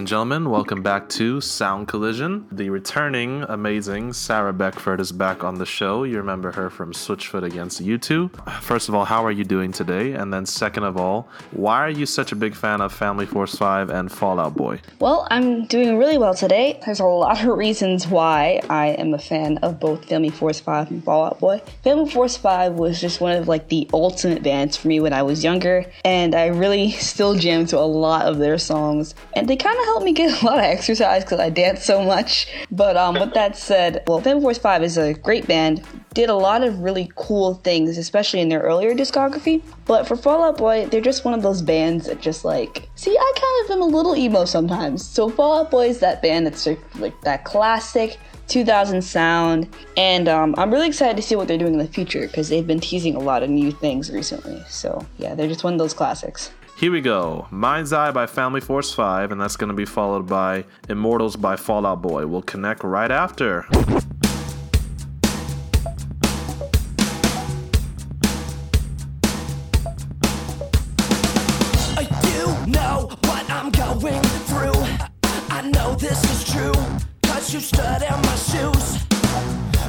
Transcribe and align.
And 0.00 0.08
gentlemen. 0.08 0.48
Welcome 0.48 0.82
back 0.82 1.10
to 1.10 1.42
Sound 1.42 1.86
Collision. 1.86 2.46
The 2.50 2.70
returning, 2.70 3.42
amazing 3.50 4.14
Sarah 4.14 4.54
Beckford 4.54 4.98
is 4.98 5.12
back 5.12 5.44
on 5.44 5.56
the 5.56 5.66
show. 5.66 6.04
You 6.04 6.16
remember 6.16 6.52
her 6.52 6.70
from 6.70 6.94
Switchfoot 6.94 7.42
against 7.42 7.84
U2. 7.84 8.62
First 8.62 8.88
of 8.88 8.94
all, 8.94 9.04
how 9.04 9.22
are 9.26 9.30
you 9.30 9.44
doing 9.44 9.72
today? 9.72 10.12
And 10.12 10.32
then, 10.32 10.46
second 10.46 10.84
of 10.84 10.96
all, 10.96 11.28
why 11.50 11.80
are 11.80 11.90
you 11.90 12.06
such 12.06 12.32
a 12.32 12.34
big 12.34 12.54
fan 12.54 12.80
of 12.80 12.94
Family 12.94 13.26
Force 13.26 13.54
5 13.56 13.90
and 13.90 14.10
Fall 14.10 14.40
Out 14.40 14.56
Boy? 14.56 14.80
Well, 15.00 15.28
I'm 15.30 15.66
doing 15.66 15.98
really 15.98 16.16
well 16.16 16.32
today. 16.32 16.80
There's 16.86 17.00
a 17.00 17.04
lot 17.04 17.44
of 17.44 17.58
reasons 17.58 18.06
why 18.06 18.62
I 18.70 18.92
am 18.92 19.12
a 19.12 19.18
fan 19.18 19.58
of 19.58 19.78
both 19.78 20.06
Family 20.06 20.30
Force 20.30 20.60
5 20.60 20.92
and 20.92 21.04
Fall 21.04 21.26
Out 21.26 21.40
Boy. 21.40 21.60
Family 21.84 22.10
Force 22.10 22.38
5 22.38 22.72
was 22.72 23.02
just 23.02 23.20
one 23.20 23.36
of 23.36 23.48
like 23.48 23.68
the 23.68 23.86
ultimate 23.92 24.42
bands 24.42 24.78
for 24.78 24.88
me 24.88 24.98
when 24.98 25.12
I 25.12 25.24
was 25.24 25.44
younger, 25.44 25.84
and 26.06 26.34
I 26.34 26.46
really 26.46 26.90
still 26.92 27.34
jam 27.34 27.66
to 27.66 27.78
a 27.78 27.84
lot 27.84 28.24
of 28.24 28.38
their 28.38 28.56
songs 28.56 29.14
and 29.34 29.48
they 29.48 29.56
kind 29.56 29.78
of 29.78 29.89
helped 29.90 30.04
me 30.04 30.12
get 30.12 30.42
a 30.42 30.46
lot 30.46 30.58
of 30.58 30.64
exercise 30.64 31.24
because 31.24 31.40
I 31.40 31.50
dance 31.50 31.84
so 31.84 32.02
much. 32.02 32.46
But 32.70 32.96
um, 32.96 33.14
with 33.14 33.34
that 33.34 33.56
said, 33.56 34.02
well, 34.06 34.20
Family 34.20 34.42
Force 34.42 34.58
5 34.58 34.82
is 34.84 34.96
a 34.96 35.14
great 35.14 35.46
band. 35.46 35.84
Did 36.14 36.28
a 36.28 36.34
lot 36.34 36.62
of 36.62 36.78
really 36.78 37.10
cool 37.16 37.54
things, 37.54 37.98
especially 37.98 38.40
in 38.40 38.48
their 38.48 38.60
earlier 38.60 38.94
discography. 38.94 39.62
But 39.86 40.06
for 40.06 40.16
Fall 40.16 40.44
Out 40.44 40.58
Boy, 40.58 40.86
they're 40.86 41.00
just 41.00 41.24
one 41.24 41.34
of 41.34 41.42
those 41.42 41.60
bands 41.60 42.06
that 42.06 42.20
just 42.20 42.44
like, 42.44 42.88
see, 42.94 43.16
I 43.16 43.32
kind 43.34 43.64
of 43.64 43.76
am 43.76 43.82
a 43.82 43.96
little 43.96 44.16
emo 44.16 44.44
sometimes. 44.44 45.04
So 45.04 45.28
Fall 45.28 45.60
Out 45.60 45.70
Boy 45.70 45.88
is 45.88 45.98
that 46.00 46.22
band 46.22 46.46
that's 46.46 46.66
like 46.96 47.20
that 47.22 47.44
classic 47.44 48.18
2000 48.48 49.00
sound, 49.02 49.68
and 49.96 50.28
um, 50.28 50.56
I'm 50.58 50.72
really 50.72 50.88
excited 50.88 51.16
to 51.16 51.22
see 51.22 51.36
what 51.36 51.46
they're 51.46 51.56
doing 51.56 51.74
in 51.74 51.78
the 51.78 51.86
future 51.86 52.26
because 52.26 52.48
they've 52.48 52.66
been 52.66 52.80
teasing 52.80 53.14
a 53.14 53.20
lot 53.20 53.44
of 53.44 53.48
new 53.48 53.70
things 53.70 54.10
recently. 54.10 54.60
So 54.68 55.06
yeah, 55.18 55.36
they're 55.36 55.46
just 55.46 55.62
one 55.62 55.72
of 55.72 55.78
those 55.78 55.94
classics. 55.94 56.50
Here 56.80 56.90
we 56.90 57.02
go. 57.02 57.46
Mind's 57.50 57.92
Eye 57.92 58.10
by 58.10 58.24
Family 58.24 58.62
Force 58.62 58.90
5, 58.94 59.32
and 59.32 59.38
that's 59.38 59.54
going 59.54 59.68
to 59.68 59.74
be 59.74 59.84
followed 59.84 60.26
by 60.26 60.64
Immortals 60.88 61.36
by 61.36 61.54
Fall 61.54 61.84
Out 61.84 62.00
Boy. 62.00 62.26
We'll 62.26 62.40
connect 62.40 62.82
right 62.82 63.10
after. 63.10 63.66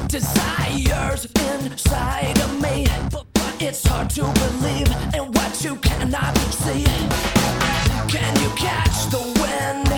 Desires 0.08 1.24
inside 1.24 2.38
of 2.38 2.60
me. 2.60 2.86
It's 3.60 3.82
hard 3.86 4.10
to 4.10 4.24
believe 4.24 4.88
what 5.14 5.31
you 5.64 5.76
cannot 5.76 6.36
see. 6.38 6.84
Can 8.08 8.34
you 8.42 8.50
catch 8.56 9.06
the 9.10 9.22
wind? 9.40 9.88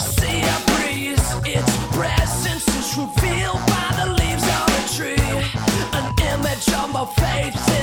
See 0.00 0.40
a 0.42 0.58
breeze. 0.70 1.26
Its 1.44 1.76
presence 1.96 2.68
is 2.68 2.96
revealed 2.96 3.62
by 3.66 3.88
the 3.98 4.12
leaves 4.12 4.44
on 4.44 4.68
a 4.70 4.84
tree. 4.94 5.30
An 5.98 6.14
image 6.32 6.68
of 6.74 6.92
my 6.92 7.06
faith 7.06 7.73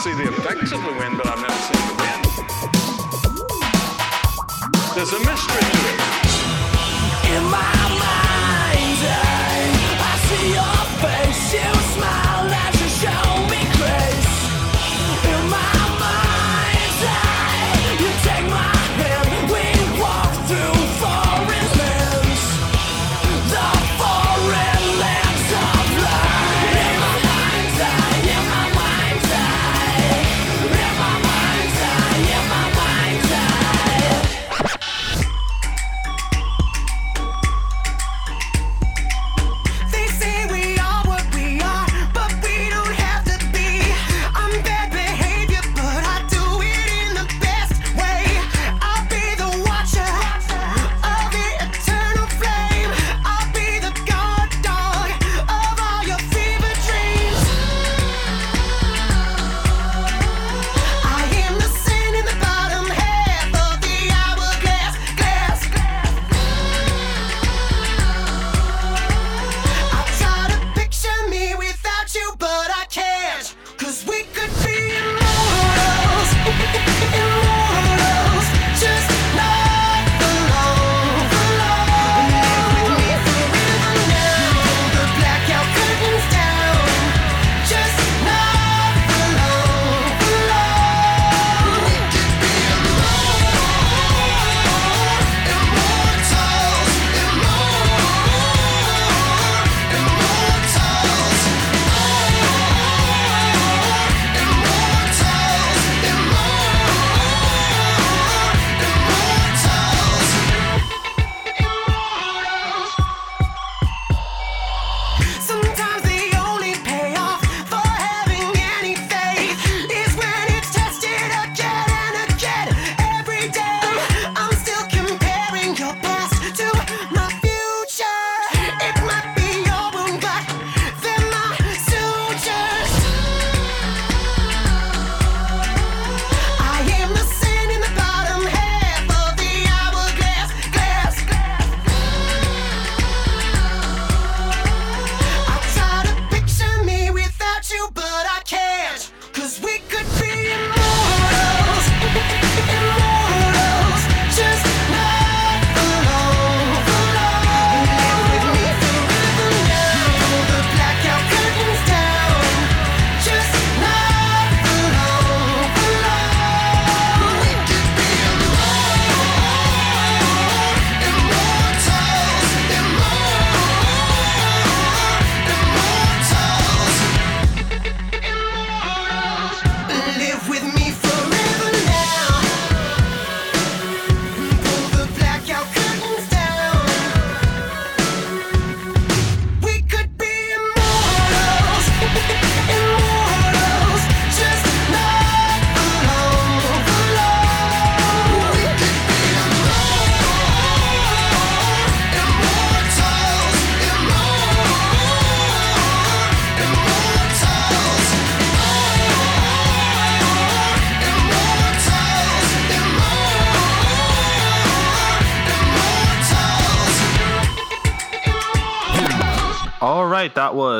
see 0.00 0.14
the 0.14 0.28
effects 0.28 0.72
of 0.72 0.82
the 0.82 0.92
wind, 0.92 1.18
but 1.18 1.26
I've 1.26 1.42
never 1.42 1.49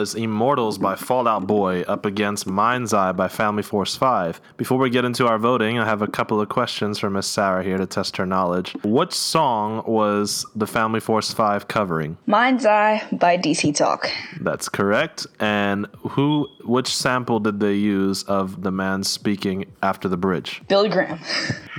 was 0.00 0.14
Immortals 0.14 0.78
by 0.78 0.94
Fall 0.94 1.28
Out 1.28 1.46
Boy 1.46 1.82
up 1.82 2.06
against 2.06 2.46
Mind's 2.46 2.94
Eye 2.94 3.12
by 3.12 3.28
Family 3.28 3.62
Force 3.62 3.96
5. 3.96 4.40
Before 4.56 4.78
we 4.78 4.88
get 4.88 5.04
into 5.04 5.26
our 5.26 5.36
voting, 5.36 5.78
I 5.78 5.84
have 5.84 6.00
a 6.00 6.06
couple 6.06 6.40
of 6.40 6.48
questions 6.48 6.98
for 6.98 7.10
Miss 7.10 7.26
Sarah 7.26 7.62
here 7.62 7.76
to 7.76 7.84
test 7.84 8.16
her 8.16 8.24
knowledge. 8.24 8.74
What 8.80 9.12
song 9.12 9.84
was 9.86 10.46
the 10.56 10.66
Family 10.66 11.00
Force 11.00 11.34
5 11.34 11.68
covering? 11.68 12.16
Mind's 12.24 12.64
Eye 12.64 13.06
by 13.12 13.36
DC 13.36 13.76
Talk. 13.76 14.10
That's 14.40 14.70
correct. 14.70 15.26
And 15.38 15.86
who 15.98 16.48
which 16.64 16.88
sample 16.88 17.40
did 17.40 17.60
they 17.60 17.74
use 17.74 18.22
of 18.22 18.62
the 18.62 18.70
man 18.70 19.02
speaking 19.02 19.66
after 19.82 20.08
the 20.08 20.16
bridge? 20.16 20.62
Billy 20.68 20.88
Graham. 20.88 21.20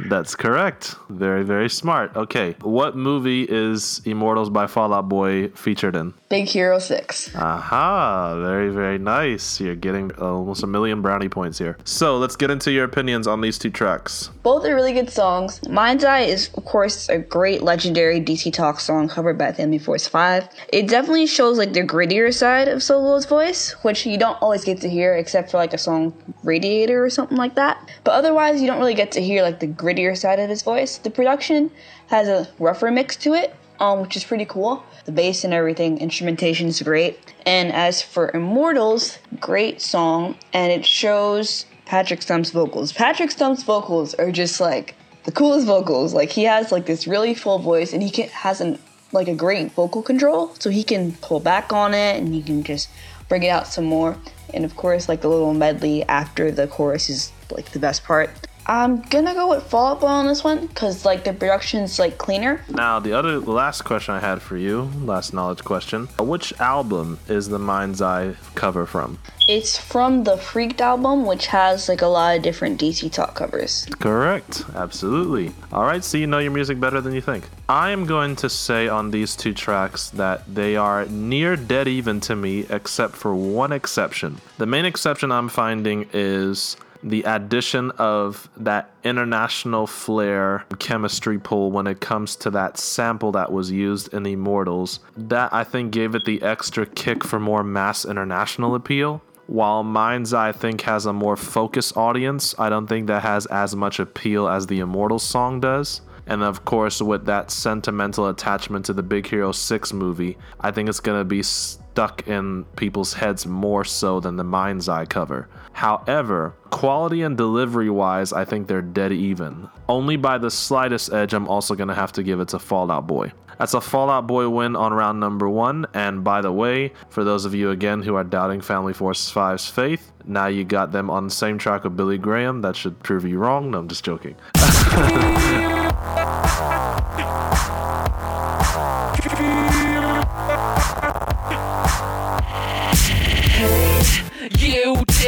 That's 0.09 0.35
correct. 0.35 0.95
Very, 1.09 1.43
very 1.43 1.69
smart. 1.69 2.15
Okay. 2.15 2.55
What 2.61 2.95
movie 2.95 3.47
is 3.49 4.01
Immortals 4.05 4.49
by 4.49 4.67
Fall 4.67 4.93
Out 4.93 5.09
Boy 5.09 5.47
featured 5.49 5.95
in? 5.95 6.13
Big 6.29 6.47
Hero 6.47 6.79
6. 6.79 7.35
Aha, 7.35 8.10
very, 8.35 8.69
very 8.69 8.97
nice. 8.97 9.59
You're 9.59 9.75
getting 9.75 10.11
almost 10.13 10.63
a 10.63 10.67
million 10.67 11.01
brownie 11.01 11.29
points 11.29 11.57
here. 11.57 11.77
So 11.83 12.17
let's 12.17 12.35
get 12.35 12.51
into 12.51 12.71
your 12.71 12.85
opinions 12.85 13.27
on 13.27 13.41
these 13.41 13.57
two 13.57 13.69
tracks. 13.69 14.29
Both 14.43 14.65
are 14.65 14.75
really 14.75 14.93
good 14.93 15.09
songs. 15.09 15.67
Mind's 15.67 16.03
Eye 16.03 16.21
is, 16.21 16.49
of 16.55 16.65
course, 16.65 17.09
a 17.09 17.17
great 17.17 17.61
legendary 17.61 18.19
DC 18.21 18.51
Talk 18.53 18.79
song 18.79 19.07
covered 19.07 19.37
by 19.37 19.51
Family 19.51 19.79
Force 19.79 20.07
5. 20.07 20.47
It 20.69 20.87
definitely 20.87 21.27
shows 21.27 21.57
like 21.57 21.73
the 21.73 21.83
grittier 21.83 22.33
side 22.33 22.67
of 22.67 22.83
Solo's 22.83 23.25
voice, 23.25 23.71
which 23.83 24.05
you 24.05 24.17
don't 24.17 24.41
always 24.41 24.63
get 24.63 24.81
to 24.81 24.89
hear 24.89 25.15
except 25.15 25.51
for 25.51 25.57
like 25.57 25.73
a 25.73 25.77
song 25.77 26.13
Radiator 26.43 27.03
or 27.03 27.09
something 27.09 27.37
like 27.37 27.55
that. 27.55 27.91
But 28.03 28.11
otherwise, 28.11 28.61
you 28.61 28.67
don't 28.67 28.79
really 28.79 28.93
get 28.93 29.11
to 29.13 29.21
hear 29.21 29.41
like 29.43 29.59
the 29.59 29.67
grittier 29.67 30.17
side 30.17 30.39
of 30.39 30.49
his 30.49 30.61
voice. 30.61 30.97
The 30.97 31.09
production 31.09 31.71
has 32.07 32.27
a 32.27 32.47
rougher 32.59 32.91
mix 32.91 33.15
to 33.17 33.33
it, 33.33 33.55
um, 33.81 33.99
which 33.99 34.15
is 34.15 34.23
pretty 34.23 34.45
cool. 34.45 34.83
The 35.05 35.11
bass 35.11 35.43
and 35.43 35.53
everything, 35.53 35.97
instrumentation 35.97 36.67
is 36.67 36.81
great. 36.81 37.19
And 37.45 37.73
as 37.73 38.01
for 38.01 38.29
Immortals, 38.31 39.17
great 39.39 39.81
song, 39.81 40.37
and 40.53 40.71
it 40.71 40.85
shows 40.85 41.65
Patrick 41.85 42.21
Stump's 42.21 42.51
vocals. 42.51 42.93
Patrick 42.93 43.31
Stump's 43.31 43.63
vocals 43.63 44.13
are 44.13 44.31
just 44.31 44.61
like 44.61 44.93
the 45.23 45.31
coolest 45.31 45.65
vocals. 45.65 46.13
Like 46.13 46.29
he 46.29 46.43
has 46.43 46.71
like 46.71 46.85
this 46.85 47.07
really 47.07 47.33
full 47.33 47.57
voice, 47.57 47.91
and 47.91 48.03
he 48.03 48.11
can, 48.11 48.29
has 48.29 48.61
an 48.61 48.77
like 49.11 49.27
a 49.27 49.35
great 49.35 49.71
vocal 49.73 50.03
control, 50.03 50.53
so 50.59 50.69
he 50.69 50.83
can 50.83 51.13
pull 51.13 51.39
back 51.39 51.73
on 51.73 51.93
it, 51.95 52.17
and 52.17 52.33
he 52.33 52.43
can 52.43 52.63
just 52.63 52.87
bring 53.27 53.41
it 53.43 53.49
out 53.49 53.65
some 53.65 53.85
more. 53.85 54.15
And 54.53 54.63
of 54.63 54.75
course, 54.75 55.09
like 55.09 55.21
the 55.21 55.27
little 55.27 55.55
medley 55.55 56.03
after 56.03 56.51
the 56.51 56.67
chorus 56.67 57.09
is 57.09 57.31
like 57.49 57.71
the 57.71 57.79
best 57.79 58.03
part. 58.03 58.29
I'm 58.65 59.01
gonna 59.01 59.33
go 59.33 59.49
with 59.49 59.63
Fall 59.63 59.93
Out 59.93 60.01
Boy 60.01 60.07
on 60.07 60.27
this 60.27 60.43
one 60.43 60.67
because 60.67 61.03
like 61.03 61.23
the 61.23 61.33
production's 61.33 61.99
like 61.99 62.17
cleaner. 62.17 62.61
Now, 62.69 62.99
the 62.99 63.13
other, 63.13 63.39
the 63.39 63.51
last 63.51 63.83
question 63.83 64.13
I 64.13 64.19
had 64.19 64.41
for 64.41 64.57
you, 64.57 64.89
last 65.03 65.33
knowledge 65.33 65.63
question. 65.63 66.07
Uh, 66.19 66.23
which 66.23 66.53
album 66.59 67.19
is 67.27 67.49
the 67.49 67.59
Mind's 67.59 68.01
Eye 68.01 68.35
cover 68.55 68.85
from? 68.85 69.17
It's 69.47 69.77
from 69.77 70.23
the 70.23 70.37
Freaked 70.37 70.79
album, 70.79 71.25
which 71.25 71.47
has 71.47 71.89
like 71.89 72.01
a 72.01 72.07
lot 72.07 72.37
of 72.37 72.43
different 72.43 72.79
DC 72.79 73.11
Talk 73.11 73.35
covers. 73.35 73.85
Correct. 73.99 74.63
Absolutely. 74.75 75.51
All 75.73 75.83
right, 75.83 76.03
so 76.03 76.17
you 76.17 76.27
know 76.27 76.39
your 76.39 76.51
music 76.51 76.79
better 76.79 77.01
than 77.01 77.13
you 77.13 77.21
think. 77.21 77.49
I 77.67 77.89
am 77.89 78.05
going 78.05 78.35
to 78.37 78.49
say 78.49 78.87
on 78.87 79.11
these 79.11 79.35
two 79.35 79.53
tracks 79.53 80.09
that 80.11 80.43
they 80.53 80.75
are 80.75 81.05
near 81.05 81.55
dead 81.55 81.87
even 81.87 82.19
to 82.21 82.35
me, 82.35 82.65
except 82.69 83.15
for 83.15 83.33
one 83.33 83.71
exception. 83.71 84.39
The 84.57 84.65
main 84.65 84.85
exception 84.85 85.31
I'm 85.31 85.49
finding 85.49 86.07
is 86.13 86.77
the 87.03 87.23
addition 87.23 87.91
of 87.91 88.49
that 88.57 88.91
international 89.03 89.87
flair 89.87 90.65
chemistry 90.79 91.39
pool 91.39 91.71
when 91.71 91.87
it 91.87 91.99
comes 91.99 92.35
to 92.37 92.49
that 92.51 92.77
sample 92.77 93.31
that 93.31 93.51
was 93.51 93.71
used 93.71 94.13
in 94.13 94.23
the 94.23 94.33
Immortals. 94.33 94.99
That 95.17 95.53
I 95.53 95.63
think 95.63 95.91
gave 95.91 96.15
it 96.15 96.25
the 96.25 96.41
extra 96.41 96.85
kick 96.85 97.23
for 97.23 97.39
more 97.39 97.63
mass 97.63 98.05
international 98.05 98.75
appeal. 98.75 99.21
While 99.47 99.83
Mind's 99.83 100.33
Eye, 100.33 100.49
I 100.49 100.51
think, 100.53 100.81
has 100.81 101.05
a 101.05 101.13
more 101.13 101.35
focused 101.35 101.97
audience, 101.97 102.55
I 102.57 102.69
don't 102.69 102.87
think 102.87 103.07
that 103.07 103.23
has 103.23 103.45
as 103.47 103.75
much 103.75 103.99
appeal 103.99 104.47
as 104.47 104.67
the 104.67 104.79
Immortals 104.79 105.23
song 105.23 105.59
does. 105.59 106.01
And 106.27 106.43
of 106.43 106.63
course, 106.63 107.01
with 107.01 107.25
that 107.25 107.51
sentimental 107.51 108.29
attachment 108.29 108.85
to 108.85 108.93
the 108.93 109.03
Big 109.03 109.27
Hero 109.27 109.51
6 109.51 109.91
movie, 109.91 110.37
I 110.61 110.71
think 110.71 110.87
it's 110.87 110.99
going 110.99 111.19
to 111.19 111.25
be 111.25 111.43
stuck 111.91 112.25
in 112.27 112.63
people's 112.77 113.13
heads 113.13 113.45
more 113.45 113.83
so 113.83 114.21
than 114.21 114.37
the 114.37 114.45
Mind's 114.45 114.87
Eye 114.87 115.05
cover. 115.05 115.49
However, 115.73 116.55
quality 116.69 117.21
and 117.21 117.35
delivery 117.35 117.89
wise, 117.89 118.31
I 118.31 118.45
think 118.45 118.67
they're 118.67 118.81
dead 118.81 119.11
even. 119.11 119.69
Only 119.89 120.15
by 120.15 120.37
the 120.37 120.49
slightest 120.49 121.11
edge, 121.11 121.33
I'm 121.33 121.49
also 121.49 121.75
going 121.75 121.89
to 121.89 121.93
have 121.93 122.13
to 122.13 122.23
give 122.23 122.39
it 122.39 122.47
to 122.49 122.59
Fall 122.59 122.89
Out 122.91 123.07
Boy. 123.07 123.33
That's 123.57 123.73
a 123.73 123.81
Fall 123.81 124.09
Out 124.09 124.25
Boy 124.25 124.47
win 124.47 124.77
on 124.77 124.93
round 124.93 125.19
number 125.19 125.49
one. 125.49 125.85
And 125.93 126.23
by 126.23 126.41
the 126.41 126.51
way, 126.51 126.93
for 127.09 127.25
those 127.25 127.43
of 127.43 127.53
you 127.53 127.71
again 127.71 128.01
who 128.01 128.15
are 128.15 128.23
doubting 128.23 128.61
Family 128.61 128.93
Force 128.93 129.31
5's 129.31 129.67
faith, 129.67 130.13
now 130.25 130.47
you 130.47 130.63
got 130.63 130.93
them 130.93 131.09
on 131.09 131.25
the 131.25 131.31
same 131.31 131.57
track 131.57 131.83
with 131.83 131.97
Billy 131.97 132.17
Graham. 132.17 132.61
That 132.61 132.77
should 132.77 133.03
prove 133.03 133.25
you 133.25 133.37
wrong. 133.37 133.71
No, 133.71 133.79
I'm 133.79 133.89
just 133.89 134.05
joking. 134.05 134.35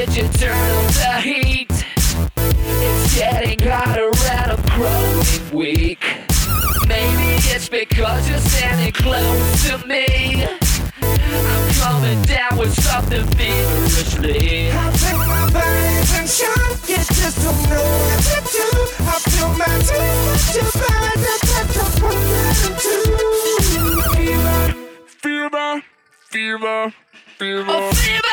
did 0.05 0.15
you 0.17 0.27
turn 0.33 0.51
up 0.51 0.91
the 0.95 1.21
heat? 1.21 1.71
It's 2.35 3.15
getting 3.15 3.59
hotter 3.59 4.11
and 4.31 4.51
I'm 4.51 4.61
growing 4.75 5.51
weak. 5.53 6.03
Maybe 6.87 7.39
it's 7.53 7.69
because 7.69 8.27
you're 8.29 8.39
standing 8.39 8.91
close 8.91 9.69
to 9.69 9.77
me. 9.87 10.43
I'm 11.01 11.73
coming 11.79 12.21
down 12.23 12.57
with 12.57 12.73
something 12.81 13.25
feverishly. 13.37 14.71
I 14.71 14.91
take 14.91 15.17
my 15.17 15.49
burdens 15.53 16.11
and 16.19 16.27
shine. 16.27 16.75
You 16.85 16.97
just 16.97 17.37
don't 17.41 17.63
know 17.69 17.87
what 18.03 18.19
to 18.27 18.37
do. 18.51 18.67
I 19.07 19.19
feel 19.23 19.49
my 19.55 19.71
tears, 19.87 20.27
but 20.27 20.55
you 20.55 20.63
find 20.83 21.19
that 21.23 21.41
that's 21.49 21.77
a 21.79 21.85
one 22.03 22.19
and 22.67 22.75
two. 22.83 23.03
Fever, 24.11 24.75
fever, 25.07 25.81
fever. 26.29 26.93
Fever! 27.39 27.65
Oh, 27.67 27.91
fever! 27.93 28.32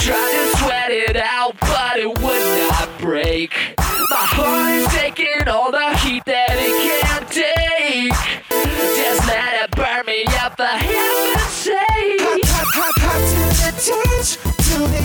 tried 0.00 0.32
to 0.32 0.56
sweat 0.56 0.90
it 0.90 1.16
out, 1.16 1.54
but 1.60 1.98
it 1.98 2.08
would 2.08 2.68
not 2.68 2.88
break. 2.98 3.52
My 3.78 4.24
heart 4.32 4.72
is 4.72 4.86
taking 4.94 5.46
all 5.46 5.70
the 5.70 5.94
heat 5.98 6.24
that 6.24 6.56
it 6.56 6.72
can't 6.88 7.28
take. 7.28 8.14
Just 8.48 9.26
let 9.28 9.64
it 9.64 9.70
burn 9.76 10.06
me 10.06 10.24
up 10.40 10.56
for 10.56 10.64
heaven's 10.64 11.42
sake. 11.52 12.20
Hot, 12.48 12.68
hot, 12.72 12.94
hot 12.96 13.20
to 13.30 13.44
the 13.60 13.72
touch, 13.76 14.40
to 14.40 14.78
the 14.88 15.02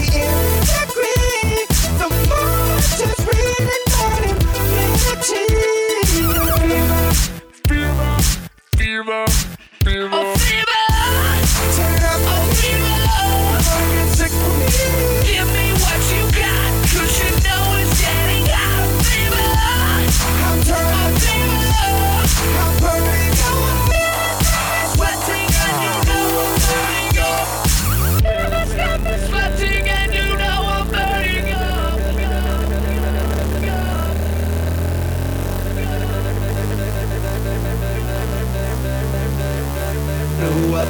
degree. 0.72 1.68
The 2.00 2.08
more 2.30 2.80
just 2.96 3.20
breathing, 3.28 3.86
burning, 4.00 4.40
Fever, 7.68 8.16
fever, 8.78 9.26
fever. 9.26 9.55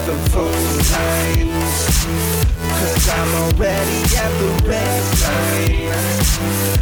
The 0.05 0.13
for 0.29 0.53
signs 0.83 2.05
Cause 2.77 3.09
I'm 3.09 3.31
already 3.41 3.99
at 4.13 4.31
the 4.37 4.49
red 4.69 5.03
line. 5.25 6.21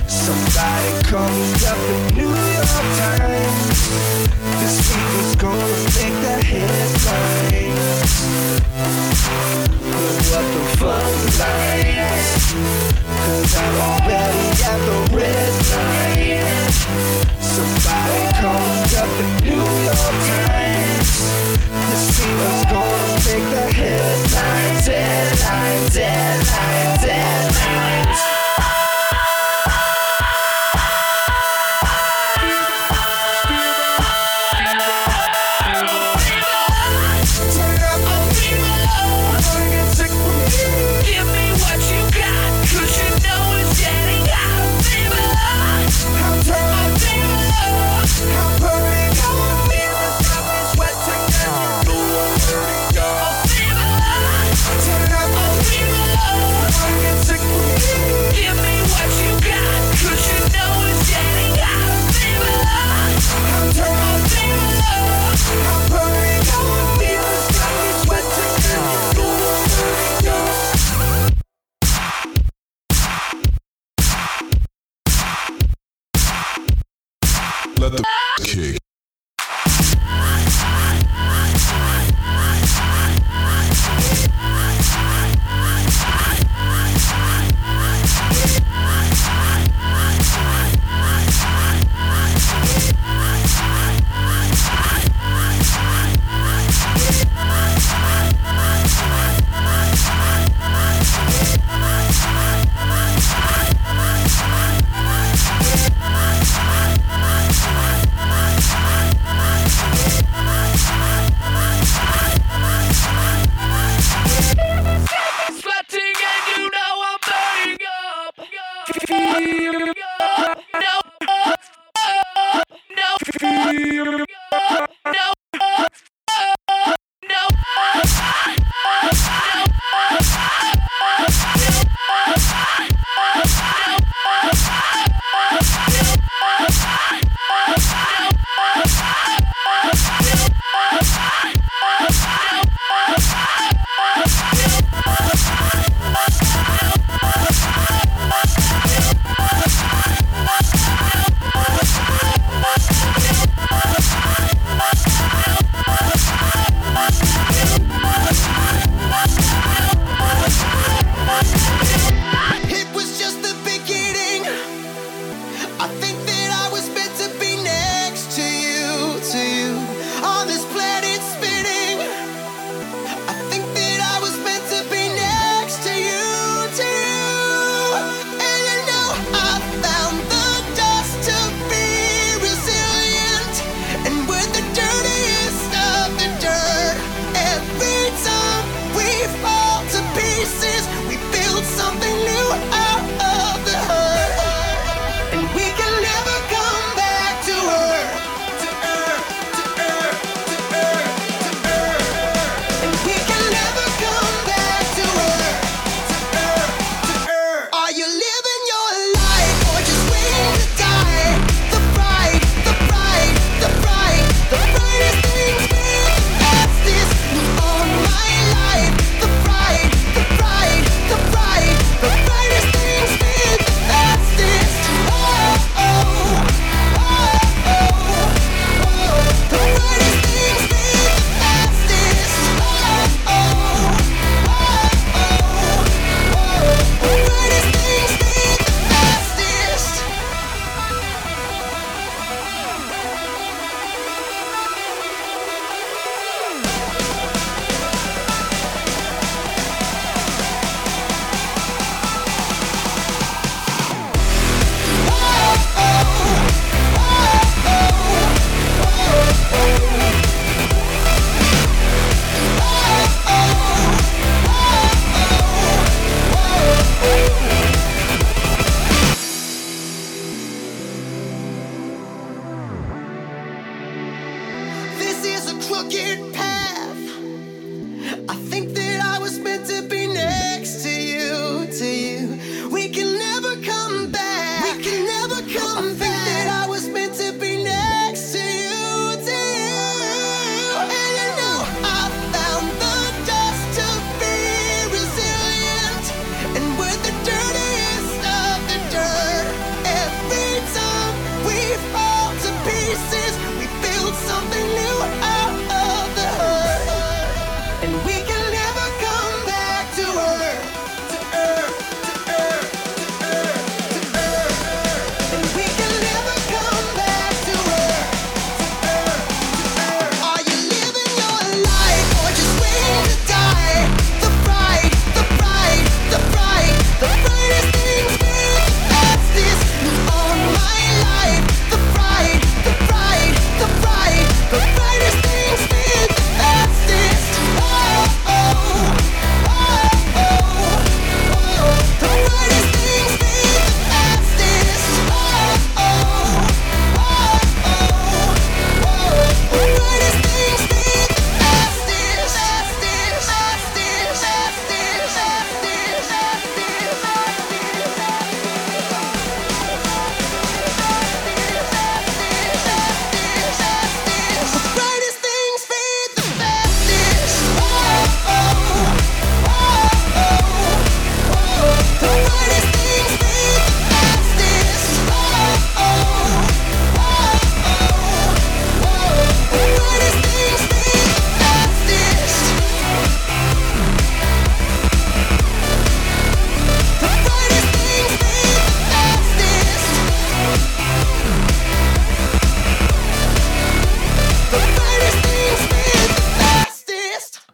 Somebody 0.09 0.91
call 1.07 1.31
up 1.71 1.79
the 1.87 1.95
New 2.15 2.27
York 2.27 2.87
Times. 2.99 3.79
This 4.59 4.75
week 4.91 5.13
is 5.23 5.35
gonna 5.37 5.71
make 5.95 6.17
the 6.19 6.35
headlines. 6.51 8.11
Pull 9.79 10.27
up 10.35 10.47
the 10.51 10.63
phone 10.79 11.23
lines 11.39 12.45
Cause 13.23 13.55
I'm 13.55 13.75
already 13.87 14.47
at 14.67 14.79
the 14.83 14.97
red 15.15 15.53
line. 15.71 16.71
Somebody 17.39 18.21
call 18.41 18.99
up 18.99 19.11
the. 19.17 19.42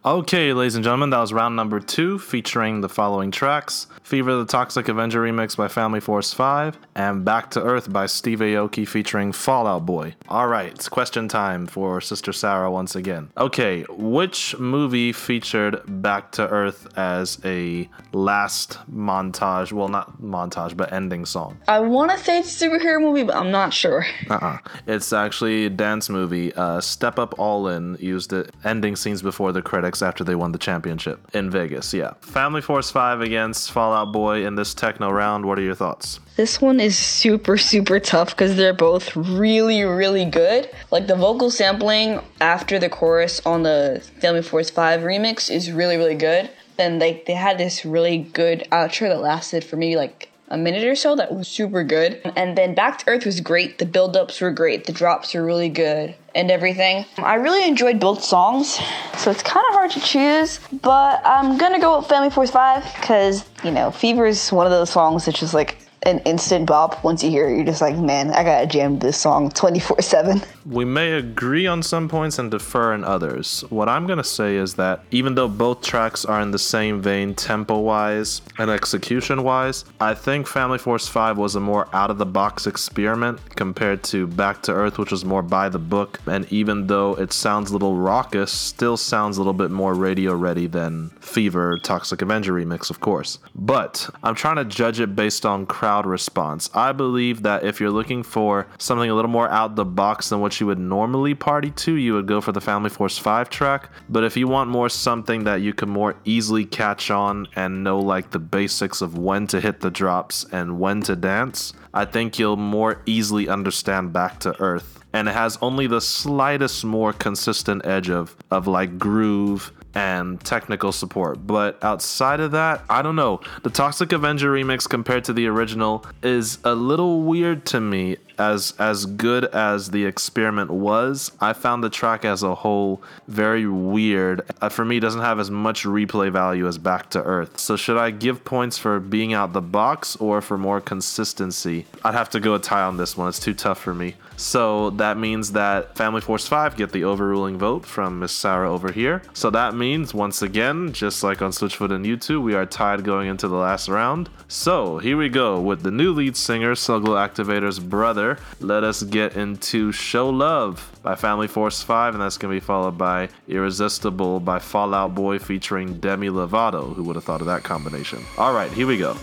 Okay, 0.10 0.54
ladies 0.54 0.74
and 0.74 0.84
gentlemen, 0.84 1.12
that 1.12 1.19
was 1.19 1.32
round 1.32 1.56
number 1.56 1.80
two 1.80 2.17
featuring 2.17 2.82
the 2.82 2.89
following 2.89 3.30
tracks 3.30 3.86
Fever 4.02 4.38
the 4.38 4.45
Toxic 4.45 4.88
Avenger 4.88 5.22
remix 5.22 5.56
by 5.56 5.67
Family 5.67 6.00
Force 6.00 6.34
5 6.34 6.80
and 6.95 7.24
Back 7.24 7.52
to 7.52 7.62
Earth 7.62 7.93
by 7.93 8.08
Steve 8.08 8.39
Aoki 8.39 8.88
featuring 8.88 9.32
Fall 9.32 9.67
Out 9.67 9.86
Boy. 9.86 10.15
All 10.28 10.48
right, 10.48 10.72
it's 10.72 10.89
question 10.89 11.28
time 11.28 11.67
for 11.67 12.02
Sister 12.02 12.34
Sarah 12.34 12.72
once 12.72 12.95
again. 12.95 13.30
Okay, 13.38 13.86
which 13.88 14.58
movie 14.58 15.12
featured 15.12 15.84
Back 16.02 16.32
to 16.32 16.48
Earth 16.50 16.88
as 16.98 17.39
a 17.45 17.88
last 18.12 18.80
montage? 18.91 19.72
Well, 19.72 19.89
not 19.89 20.19
montage, 20.19 20.76
but 20.76 20.91
ending 20.91 21.28
song. 21.28 21.60
I 21.67 21.82
want 21.82 22.10
to 22.10 22.17
say 22.17 22.39
it's 22.39 22.60
a 22.60 22.65
superhero 22.67 23.00
movie, 23.00 23.26
but 23.26 23.36
I'm 23.36 23.52
not 23.52 23.76
sure. 23.76 24.08
Uh-uh. 24.28 24.58
It's 24.88 25.13
actually 25.13 25.67
a 25.67 25.69
dance 25.69 26.10
movie. 26.10 26.52
Uh, 26.56 26.82
Step 26.82 27.19
Up 27.19 27.38
All 27.38 27.67
In 27.67 27.95
used 28.00 28.34
it 28.34 28.56
ending 28.63 28.95
scenes 28.95 29.22
before 29.22 29.52
the 29.52 29.62
credits 29.62 29.98
after 30.01 30.23
they 30.23 30.35
won 30.35 30.51
the 30.51 30.57
championship 30.57 31.19
in 31.33 31.49
Vegas. 31.49 31.93
Yeah. 31.93 32.13
Family 32.21 32.62
Force 32.62 32.91
5 32.91 33.21
against 33.21 33.71
Fall 33.71 33.93
Out 33.93 34.12
Boy 34.12 34.45
in 34.45 34.55
this 34.55 34.73
techno 34.73 35.09
round. 35.09 35.45
What 35.45 35.59
are 35.59 35.63
your 35.63 35.75
thoughts? 35.75 36.19
This 36.35 36.62
one 36.62 36.79
is 36.79 36.97
super, 36.97 37.57
super 37.57 37.99
tough 37.99 38.29
because 38.29 38.55
they're 38.55 38.73
both 38.73 39.15
really, 39.15 39.83
really 39.83 40.25
good. 40.25 40.69
Like 40.91 41.07
the 41.07 41.15
vocal 41.15 41.51
sampling 41.51 42.21
after 42.39 42.79
the 42.79 42.89
chorus 42.89 43.41
on 43.45 43.63
the 43.63 44.01
Family 44.21 44.41
Force 44.41 44.69
5 44.69 45.01
remix 45.01 45.53
is 45.53 45.71
really, 45.71 45.97
really 45.97 46.15
good. 46.15 46.49
Then 46.77 46.99
like 46.99 47.25
they 47.25 47.33
had 47.33 47.57
this 47.57 47.83
really 47.83 48.19
good 48.19 48.65
outro 48.71 49.09
that 49.09 49.19
lasted 49.19 49.63
for 49.63 49.75
maybe 49.75 49.97
like 49.97 50.29
a 50.47 50.57
minute 50.57 50.83
or 50.83 50.95
so 50.95 51.15
that 51.15 51.33
was 51.33 51.47
super 51.47 51.83
good. 51.83 52.21
And 52.35 52.57
then 52.57 52.73
Back 52.73 52.99
to 52.99 53.09
Earth 53.09 53.25
was 53.25 53.41
great. 53.41 53.77
The 53.77 53.85
build-ups 53.85 54.41
were 54.41 54.51
great. 54.51 54.85
The 54.85 54.93
drops 54.93 55.33
were 55.33 55.43
really 55.43 55.69
good 55.69 56.15
and 56.39 56.49
everything. 56.49 57.06
I 57.17 57.36
really 57.36 57.67
enjoyed 57.67 57.99
both 57.99 58.23
songs, 58.23 58.80
so 59.17 59.30
it's 59.30 59.43
kind 59.43 59.65
of 59.69 59.73
hard 59.75 59.91
to 59.91 59.99
choose, 59.99 60.60
but 60.82 61.21
I'm 61.25 61.58
gonna 61.58 61.80
go 61.80 61.97
with 61.97 62.08
Family 62.08 62.30
Force 62.30 62.49
5 62.49 62.84
because, 62.95 63.43
you 63.63 63.71
know, 63.71 63.91
Fever 63.91 64.25
is 64.25 64.49
one 64.49 64.65
of 64.65 64.71
those 64.71 64.89
songs 64.89 65.25
that's 65.25 65.39
just 65.39 65.54
like 65.54 65.78
an 66.04 66.19
instant 66.19 66.65
bop. 66.65 67.04
Once 67.04 67.21
you 67.23 67.30
hear 67.30 67.49
it, 67.49 67.58
you're 67.58 67.65
just 67.65 67.82
like, 67.82 67.97
man, 67.97 68.32
I 68.32 68.45
gotta 68.45 68.67
jam 68.67 68.99
this 68.99 69.17
song 69.17 69.52
24 69.52 70.02
7. 70.02 70.41
We 70.69 70.86
may 70.86 71.13
agree 71.13 71.65
on 71.65 71.82
some 71.82 72.08
points 72.08 72.38
and 72.38 72.51
defer 72.51 72.93
in 72.93 73.03
others. 73.03 73.63
What 73.69 73.89
I'm 73.89 74.05
to 74.05 74.23
say 74.23 74.55
is 74.55 74.75
that 74.75 75.03
even 75.10 75.34
though 75.34 75.47
both 75.47 75.82
tracks 75.82 76.25
are 76.25 76.39
in 76.41 76.51
the 76.51 76.60
same 76.60 77.01
vein 77.01 77.34
tempo 77.34 77.79
wise 77.79 78.43
and 78.60 78.69
execution 78.69 79.41
wise, 79.41 79.84
I 79.99 80.13
think 80.13 80.45
Family 80.45 80.77
Force 80.77 81.08
5 81.08 81.39
was 81.39 81.55
a 81.55 81.60
more 81.60 81.88
out 81.91 82.12
of 82.12 82.19
the 82.19 82.25
box 82.27 82.67
experiment 82.67 83.39
compared 83.55 84.03
to 84.03 84.27
Back 84.27 84.62
to 84.63 84.71
Earth, 84.71 84.99
which 84.99 85.10
was 85.10 85.25
more 85.25 85.41
by 85.41 85.69
the 85.69 85.79
book. 85.79 86.19
And 86.27 86.45
even 86.53 86.86
though 86.86 87.15
it 87.15 87.34
sounds 87.34 87.71
a 87.71 87.73
little 87.73 87.95
raucous, 87.95 88.51
still 88.51 88.95
sounds 88.95 89.38
a 89.38 89.39
little 89.39 89.53
bit 89.53 89.71
more 89.71 89.95
radio 89.95 90.36
ready 90.36 90.67
than 90.67 91.10
Fever 91.19 91.79
Toxic 91.79 92.21
Avenger 92.21 92.53
remix, 92.53 92.91
of 92.91 92.99
course. 92.99 93.39
But 93.55 94.08
I'm 94.21 94.36
trying 94.36 94.58
to 94.58 94.65
judge 94.65 94.99
it 94.99 95.15
based 95.15 95.47
on 95.47 95.65
crowd 95.65 96.05
response. 96.05 96.69
I 96.75 96.91
believe 96.91 97.41
that 97.41 97.63
if 97.63 97.79
you're 97.79 97.89
looking 97.89 98.21
for 98.21 98.67
something 98.77 99.10
a 99.10 99.15
little 99.15 99.32
more 99.32 99.49
out 99.49 99.75
the 99.75 99.86
box 99.86 100.29
than 100.29 100.41
what 100.41 100.59
you 100.60 100.67
would 100.67 100.80
normally 100.80 101.36
party 101.36 101.72
to, 101.72 101.93
you 101.95 102.13
would 102.13 102.28
go 102.28 102.41
for 102.41 102.52
the 102.52 102.62
Family 102.62 102.89
Force 102.89 103.17
5 103.17 103.50
track. 103.50 103.89
But 104.10 104.24
if 104.24 104.38
you 104.38 104.48
want 104.48 104.69
more 104.69 104.89
something 104.89 105.43
that 105.43 105.62
you 105.62 105.74
can 105.74 105.89
more 105.89 106.15
easily 106.26 106.65
catch 106.65 107.12
on 107.12 107.48
and 107.56 107.84
know 107.84 108.00
like 108.00 108.32
the 108.32 108.39
basics 108.39 109.02
of 109.02 109.17
when 109.17 109.48
to 109.48 109.60
hit 109.60 109.82
the 109.82 109.91
drops 109.91 110.45
and 110.52 110.80
when 110.80 111.02
to 111.04 111.15
dance, 111.15 111.74
I 111.93 112.06
think 112.06 112.39
you'll 112.39 112.58
more 112.58 113.02
easily 113.06 113.48
understand 113.48 114.13
Back 114.13 114.39
to 114.41 114.60
Earth. 114.62 115.04
And 115.12 115.28
it 115.28 115.34
has 115.34 115.58
only 115.62 115.88
the 115.88 116.02
slightest 116.02 116.86
more 116.86 117.13
consistent 117.13 117.86
edge 117.86 118.10
of, 118.10 118.36
of 118.52 118.67
like 118.67 119.00
groove 119.00 119.72
and 119.95 120.39
technical 120.43 120.91
support. 120.91 121.45
But 121.45 121.84
outside 121.84 122.39
of 122.39 122.52
that, 122.52 122.84
I 122.89 123.02
don't 123.02 123.15
know. 123.15 123.41
The 123.63 123.69
Toxic 123.69 124.12
Avenger 124.12 124.52
remix 124.52 124.88
compared 124.88 125.23
to 125.25 125.34
the 125.34 125.47
original 125.47 126.06
is 126.21 126.60
a 126.63 126.75
little 126.75 127.21
weird 127.21 127.65
to 127.67 127.80
me. 127.80 128.17
As 128.38 128.73
as 128.80 129.06
good 129.06 129.43
as 129.43 129.91
the 129.91 130.06
experiment 130.06 130.71
was, 130.71 131.30
I 131.41 131.52
found 131.52 131.84
the 131.84 131.89
track 131.89 132.23
as 132.23 132.41
a 132.41 132.56
whole 132.56 133.04
very 133.28 133.67
weird. 133.67 134.43
Uh, 134.62 134.69
for 134.69 134.86
me, 134.86 135.02
doesn't 135.02 135.19
have 135.19 135.41
as 135.41 135.52
much 135.52 135.84
replay 135.84 136.32
value 136.32 136.65
as 136.65 136.78
Back 136.78 137.10
to 137.10 137.21
Earth. 137.21 137.60
So 137.60 137.75
should 137.75 137.97
I 137.97 138.12
give 138.12 138.45
points 138.45 138.78
for 138.78 139.02
being 139.02 139.34
out 139.34 139.52
the 139.52 139.62
box 139.62 140.15
or 140.15 140.39
for 140.41 140.58
more 140.58 140.80
consistency? 140.80 141.86
I'd 142.06 142.13
have 142.13 142.30
to 142.30 142.39
go 142.39 142.56
a 142.56 142.60
tie 142.60 142.84
on 142.84 142.95
this 142.95 143.17
one. 143.17 143.28
It's 143.28 143.39
too 143.39 143.54
tough 143.54 143.82
for 143.82 143.93
me. 143.93 144.15
So 144.38 144.91
that 144.91 145.17
means 145.17 145.52
that 145.52 145.97
Family 145.97 146.21
Force 146.21 146.47
5 146.47 146.78
get 146.78 146.93
the 146.93 147.04
overruling 147.04 147.58
vote 147.58 147.86
from 147.86 148.19
Miss 148.19 148.32
Sarah 148.32 148.71
over 148.71 148.89
here. 148.89 149.21
So 149.34 149.49
that 149.49 149.75
means, 149.80 150.13
once 150.13 150.44
again, 150.44 150.94
just 150.94 151.24
like 151.24 151.42
on 151.42 151.52
Switchfoot 151.52 151.92
and 151.92 152.06
U2, 152.06 152.44
we 152.44 152.54
are 152.54 152.65
tied 152.65 153.04
going 153.04 153.28
into 153.28 153.48
the 153.48 153.56
last 153.56 153.89
round. 153.89 154.30
So 154.48 155.00
here 155.00 155.18
we 155.18 155.30
go 155.30 155.60
with 155.60 155.82
the 155.82 155.89
new 155.89 156.12
lead 156.12 156.36
singer, 156.36 156.76
Soul 156.76 157.00
Glow 157.00 157.15
Activator's 157.15 157.80
brother. 157.80 158.38
Let 158.60 158.84
us 158.84 159.02
get 159.02 159.36
into 159.36 159.92
Show 159.92 160.30
Love 160.30 160.92
by 161.02 161.15
Family 161.15 161.48
Force 161.48 161.82
5, 161.82 162.13
and 162.13 162.22
that's 162.22 162.38
going 162.38 162.54
to 162.54 162.62
be 162.62 162.65
followed 162.65 162.98
by 162.98 163.30
Irresistible 163.48 164.39
by 164.39 164.60
Fall 164.60 164.94
Out 164.94 165.15
Boy 165.15 165.39
featuring 165.39 166.00
Demi 166.00 166.28
Lovato. 166.28 166.94
Who 166.94 167.04
would 167.04 167.15
have 167.15 167.24
thought 167.24 167.42
of 167.42 167.48
that 167.48 167.63
combination? 167.63 168.24
All 168.38 168.54
right, 168.54 168.72
here 168.72 168.86
we 168.86 168.98
go. 168.98 169.15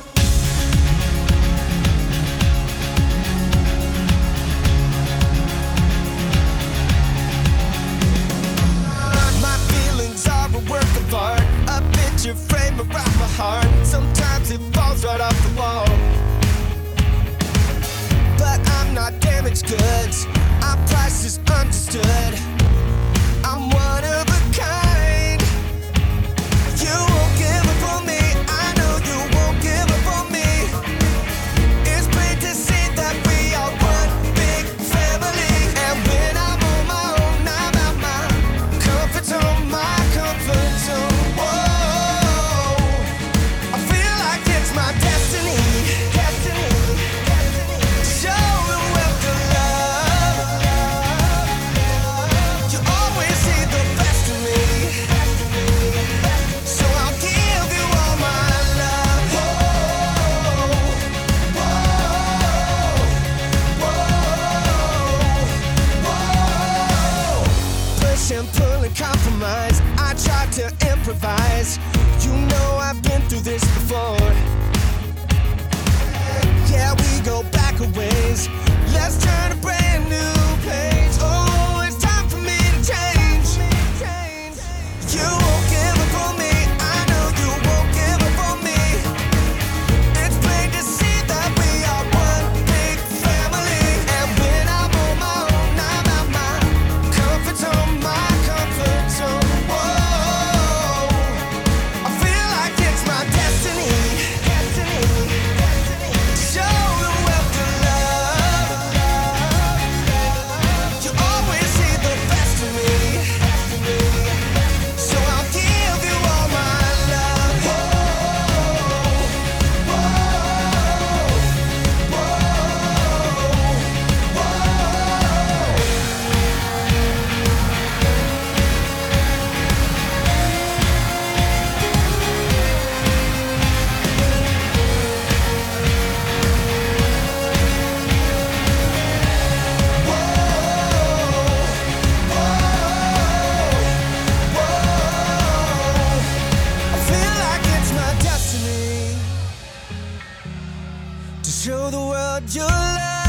love. 152.94 153.25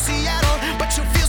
Seattle, 0.00 0.78
but 0.78 0.96
you 0.96 1.19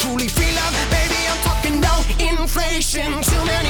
Truly 0.00 0.28
free 0.28 0.50
love, 0.56 0.72
baby, 0.90 1.20
I'm 1.28 1.36
talking 1.44 1.78
no 1.78 1.94
inflation. 2.18 3.20
Too 3.20 3.44
many 3.44 3.69